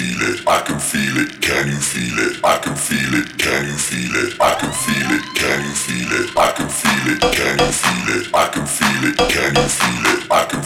[0.00, 0.48] feel it?
[0.48, 1.40] I can feel it.
[1.42, 2.40] Can you feel it?
[2.42, 3.28] I can feel it.
[3.36, 4.40] Can you feel it?
[4.40, 5.24] I can feel it.
[5.36, 6.28] Can you feel it?
[6.36, 7.20] I can feel it.
[7.36, 8.24] Can you feel it?
[8.34, 9.16] I can feel it.
[9.34, 10.20] Can you feel it?
[10.30, 10.62] I can